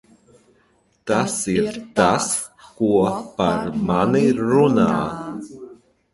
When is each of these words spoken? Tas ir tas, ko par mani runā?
Tas 1.11 1.35
ir 1.55 1.77
tas, 1.99 2.31
ko 2.79 2.91
par 3.37 3.71
mani 3.91 4.25
runā? 4.41 4.91